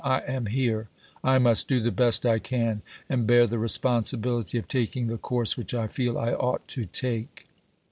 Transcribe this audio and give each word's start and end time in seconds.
I 0.03 0.21
am 0.21 0.47
here; 0.47 0.89
I 1.23 1.37
must 1.37 1.67
do 1.67 1.79
the 1.79 1.91
best 1.91 2.25
I 2.25 2.39
can, 2.39 2.81
and 3.07 3.27
bear 3.27 3.45
the 3.45 3.59
responsibility 3.59 4.57
of 4.57 4.67
taking 4.67 5.05
the 5.05 5.19
course 5.19 5.57
which 5.57 5.75
I 5.75 5.85
feel 5.85 6.17
I 6.17 6.33
ought 6.33 6.67
to 6.69 6.85
take." 6.85 7.45